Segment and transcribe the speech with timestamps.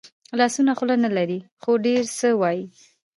[0.39, 2.65] لاسونه خوله نه لري خو ډېر څه وايي